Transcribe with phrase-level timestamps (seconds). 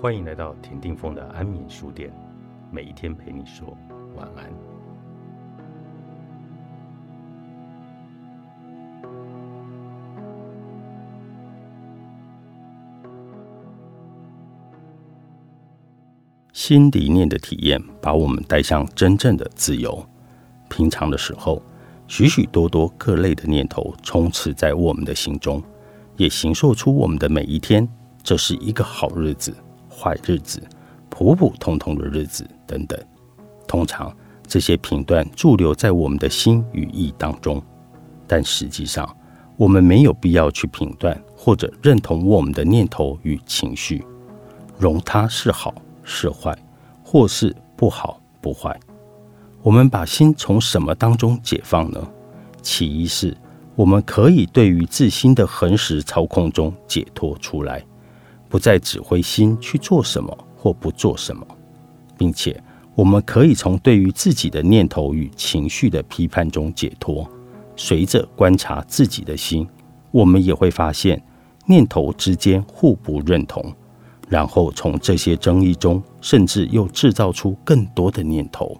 [0.00, 2.10] 欢迎来到田定峰的安眠书店，
[2.70, 3.76] 每一天陪你说
[4.16, 4.50] 晚安。
[16.54, 20.02] 新理念的体验，把我们带向真正的自由。
[20.70, 21.62] 平常的时候，
[22.06, 25.62] 许许多多各类的念头充斥在我们的心中，
[26.16, 27.86] 也形塑出我们的每一天。
[28.22, 29.54] 这是一个好日子。
[30.00, 30.62] 坏日子、
[31.10, 32.98] 普普通通的日子等等，
[33.66, 34.10] 通常
[34.46, 37.62] 这些评断驻留在我们的心与意当中，
[38.26, 39.06] 但实际上
[39.58, 44.02] 我们没有必要去评断或者认同我们的念头与情绪，
[44.78, 46.56] 容它是好是坏，
[47.04, 48.74] 或是不好不坏。
[49.62, 52.02] 我们把心从什么当中解放呢？
[52.62, 53.36] 其一是
[53.74, 57.84] 我们可以对于自心的恒时操控中解脱出来。
[58.50, 61.46] 不再指挥心去做什么或不做什么，
[62.18, 62.60] 并且
[62.94, 67.26] 我们可以从对于自己的念头与情绪的批判中解脱。
[67.76, 69.66] 随着观察自己的心，
[70.10, 71.22] 我们也会发现
[71.64, 73.72] 念头之间互不认同，
[74.28, 78.78] 然后从这些争议中，甚至又制造出更多的念头，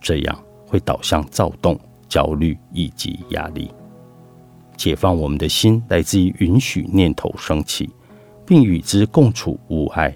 [0.00, 0.36] 这样
[0.66, 3.70] 会导向躁动、焦虑以及压力。
[4.76, 7.88] 解放我们的心，来自于允许念头升起。
[8.46, 10.14] 并与之共处无碍。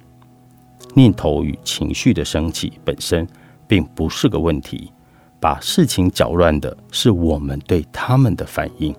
[0.94, 3.26] 念头与情绪的升起本身
[3.68, 4.92] 并不是个问题，
[5.38, 8.94] 把事情搅乱的是我们对他们的反应。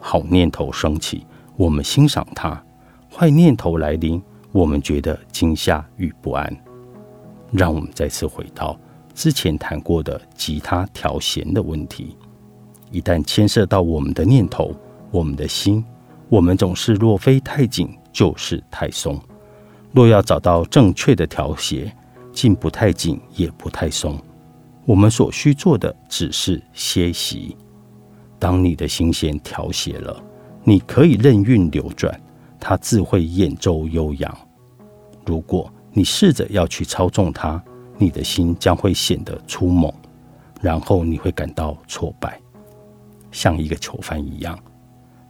[0.00, 2.62] 好念头升起，我们欣赏它；
[3.12, 4.22] 坏念头来临，
[4.52, 6.56] 我们觉得惊吓与不安。
[7.50, 8.78] 让我们再次回到
[9.14, 12.16] 之前谈过的吉他调弦的问题：
[12.92, 14.74] 一旦牵涉到我们的念头、
[15.10, 15.84] 我们的心，
[16.28, 17.88] 我们总是若非太紧。
[18.16, 19.20] 就是太松。
[19.92, 21.94] 若要找到正确的调谐，
[22.32, 24.18] 既不太紧，也不太松。
[24.86, 27.54] 我们所需做的只是歇息。
[28.38, 30.18] 当你的心弦调谐了，
[30.64, 32.18] 你可以任运流转，
[32.58, 34.34] 它自会演奏悠扬。
[35.26, 37.62] 如果你试着要去操纵它，
[37.98, 39.92] 你的心将会显得粗猛，
[40.62, 42.40] 然后你会感到挫败，
[43.30, 44.58] 像一个囚犯一样。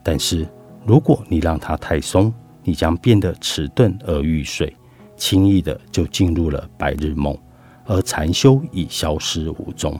[0.05, 0.47] 但是
[0.85, 2.33] 如果你让它太松，
[2.67, 4.77] 你将变得迟钝而欲睡，
[5.17, 7.39] 轻易的就进入了白日梦，
[7.85, 9.97] 而禅修已消失无踪。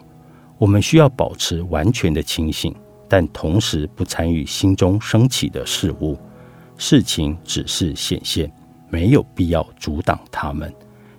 [0.59, 2.75] 我们需要保持完全的清醒，
[3.09, 6.19] 但同时不参与心中升起的事物。
[6.77, 8.51] 事情只是显现，
[8.91, 10.75] 没有必要阻挡他们。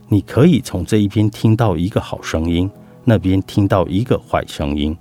[0.09, 2.69] 你可以从这一边听到一个好声音，
[3.05, 4.95] 那边听到一个坏声音，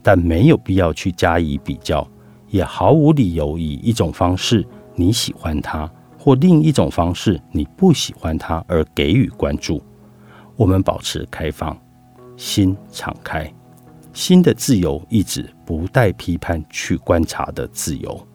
[0.00, 2.06] 但没有必要去加以比较，
[2.50, 4.64] 也毫无理由以一种方式。
[4.98, 5.88] 你喜欢他，
[6.18, 9.80] 或另一种方式你不喜欢他而给予关注。
[10.56, 11.78] 我们保持开放，
[12.36, 13.48] 心敞开，
[14.12, 18.26] 心的自由意指不带批判去观察的自由。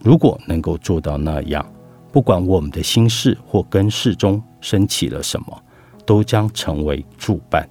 [0.00, 1.64] 如果能够做到那样，
[2.10, 5.62] 不管我们的心事或根事中升起了什么，
[6.04, 7.68] 都将成为助伴。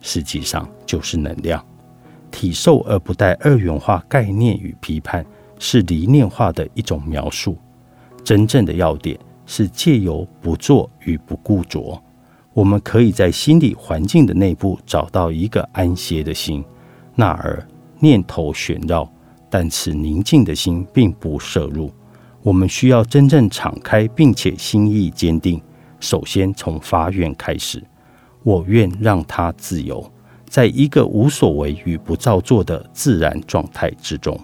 [0.00, 1.64] 实际上就是能量，
[2.30, 5.26] 体受而不带二元化概念与批判。
[5.58, 7.56] 是离念化的一种描述。
[8.24, 12.02] 真正的要点是借由不做与不固着，
[12.52, 16.64] 我们可以在心理环境的内部找到一个安歇的心。
[17.14, 17.66] 那儿
[18.00, 19.10] 念头旋绕，
[19.48, 21.90] 但此宁静的心并不摄入。
[22.42, 25.60] 我们需要真正敞开，并且心意坚定。
[25.98, 27.82] 首先从发愿开始，
[28.42, 30.08] 我愿让他自由，
[30.48, 34.38] 在一个无所为与不造作的自然状态之中。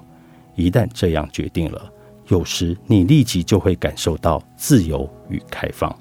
[0.55, 1.93] 一旦这样决定了，
[2.29, 5.95] 有时你立即就会感受到自由与开放。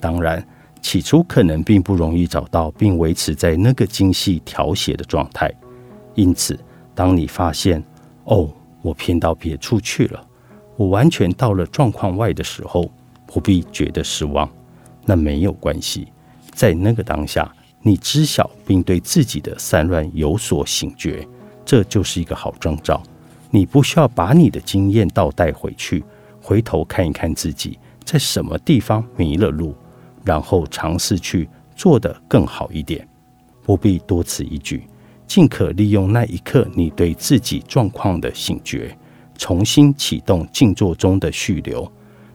[0.00, 0.44] 当然，
[0.80, 5.52] 起初可能并不容易找到并维持在那个精细调谐的状态。
[6.14, 6.58] 因此，
[6.94, 7.82] 当你发现
[8.24, 8.50] “哦，
[8.82, 10.26] 我偏到别处去了，
[10.76, 12.90] 我完全到了状况外”的时候，
[13.26, 14.50] 不必觉得失望。
[15.06, 16.08] 那没有关系，
[16.52, 21.26] 在那个当下，你知晓并对自己的散乱有所醒觉，
[21.64, 23.02] 这就是一个好征兆。
[23.54, 26.02] 你不需要把你的经验倒带回去，
[26.40, 29.74] 回头看一看自己在什么地方迷了路，
[30.24, 31.46] 然后尝试去
[31.76, 33.06] 做得更好一点。
[33.62, 34.84] 不必多此一举，
[35.26, 38.96] 尽可利用那一刻你对自己状况的醒觉，
[39.36, 41.86] 重新启动静坐中的续流，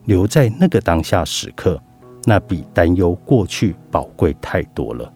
[0.05, 1.81] 留在那个当下时刻，
[2.25, 5.11] 那比担忧过去宝贵太多了。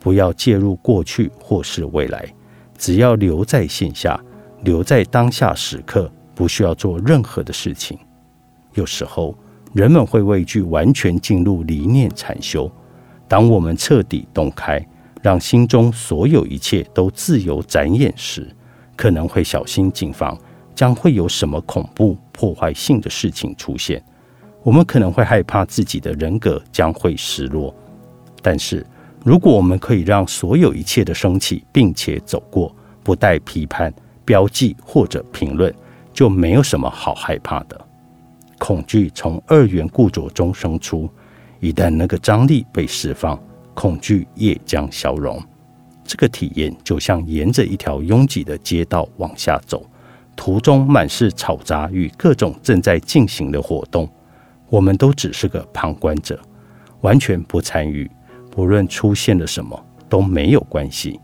[0.00, 2.26] 不要介入过去或是未来，
[2.78, 4.18] 只要留在线下。
[4.64, 7.98] 留在当下时刻，不需要做任何的事情。
[8.72, 9.36] 有时候，
[9.74, 12.70] 人们会畏惧完全进入离念禅修。
[13.28, 14.84] 当我们彻底洞开，
[15.22, 18.48] 让心中所有一切都自由展演时，
[18.96, 20.36] 可能会小心谨防，
[20.74, 24.02] 将会有什么恐怖破坏性的事情出现。
[24.62, 27.74] 我们可能会害怕自己的人格将会失落。
[28.40, 28.84] 但是，
[29.22, 33.92] 如果我们可以让所有一切的升起，并且走过，不带批判、
[34.24, 35.74] 标记或者评论，
[36.12, 37.80] 就没有什么好害怕的。
[38.58, 41.08] 恐惧从二元固着中生出，
[41.60, 43.38] 一旦那个张力被释放，
[43.74, 45.42] 恐惧也将消融。
[46.04, 49.84] 这个体验就像沿着一条拥挤的街道往下走，
[50.36, 54.08] 途中满是吵杂与各种正在进行的活动，
[54.68, 56.38] 我们都只是个旁观者，
[57.00, 58.10] 完全不参与。
[58.50, 61.18] 不论出现了什么都没有关系。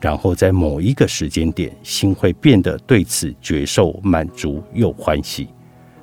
[0.00, 5.48] 然后在某一个时间点，心会变得对此觉受满足又欢喜。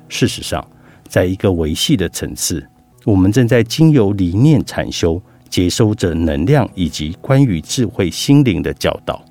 [0.08, 0.66] 事实上，
[1.08, 2.66] 在一个维系的层次，
[3.04, 5.20] 我们正在经由理念禅修。
[5.48, 9.24] 接收着能量以及关于智慧心灵的教导，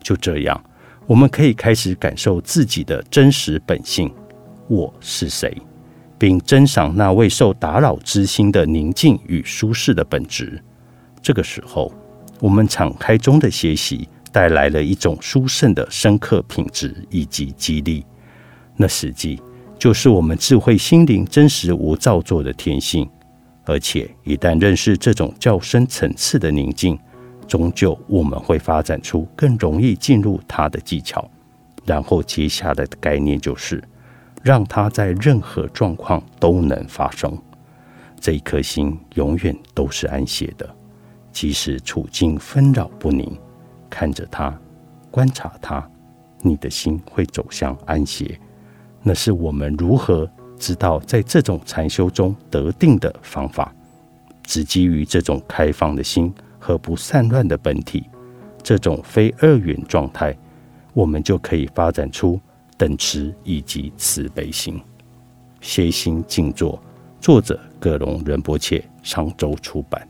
[0.00, 0.64] 就这样，
[1.04, 4.10] 我们可以开始感受自己的真实本性——
[4.68, 5.54] 我是谁，
[6.16, 10.62] 并珍赏那未受打扰之心的宁静与舒适的本质。
[11.20, 11.92] 这个时候，
[12.40, 18.04] 我们敞开中的学习带来了一种殊胜的深刻品质以及激励，
[18.76, 19.40] 那实际
[19.78, 23.08] 就是我们智慧心灵真实无造作的天性。
[23.64, 26.98] 而且，一旦认识这种较深层次的宁静，
[27.46, 31.28] 终究我们会发展出更容易进入它的技巧。
[31.84, 33.82] 然后，接下来的概念就是，
[34.42, 37.36] 让它在任何状况都能发生。
[38.18, 40.68] 这一颗心永远都是安歇的，
[41.32, 43.36] 即使处境纷扰不宁，
[43.88, 44.58] 看着它，
[45.10, 45.88] 观察它，
[46.42, 48.38] 你的心会走向安歇。
[49.02, 50.28] 那是我们如何？
[50.58, 53.72] 知道在这种禅修中得定的方法，
[54.42, 58.02] 只基于这种开放的心和不散乱的本体，
[58.60, 60.36] 这种非二元状态，
[60.94, 62.40] 我们就可以发展出
[62.76, 64.82] 等持以及慈悲心。
[65.60, 66.82] 歇心静坐，
[67.20, 70.08] 作者葛隆仁波切，商周出版。